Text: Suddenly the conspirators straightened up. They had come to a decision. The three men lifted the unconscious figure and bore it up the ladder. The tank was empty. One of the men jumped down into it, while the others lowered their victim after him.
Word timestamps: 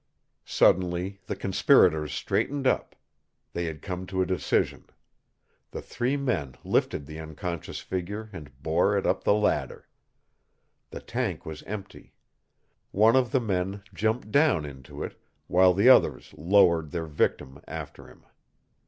Suddenly 0.49 1.19
the 1.27 1.35
conspirators 1.35 2.11
straightened 2.11 2.65
up. 2.65 2.95
They 3.53 3.65
had 3.65 3.83
come 3.83 4.07
to 4.07 4.23
a 4.23 4.25
decision. 4.25 4.85
The 5.69 5.81
three 5.83 6.17
men 6.17 6.55
lifted 6.63 7.05
the 7.05 7.19
unconscious 7.19 7.81
figure 7.81 8.27
and 8.33 8.63
bore 8.63 8.97
it 8.97 9.05
up 9.05 9.23
the 9.23 9.35
ladder. 9.35 9.87
The 10.89 11.01
tank 11.01 11.45
was 11.45 11.61
empty. 11.65 12.15
One 12.89 13.15
of 13.15 13.31
the 13.31 13.39
men 13.41 13.83
jumped 13.93 14.31
down 14.31 14.65
into 14.65 15.03
it, 15.03 15.21
while 15.45 15.75
the 15.75 15.89
others 15.89 16.33
lowered 16.35 16.89
their 16.89 17.05
victim 17.05 17.61
after 17.67 18.07
him. 18.07 18.23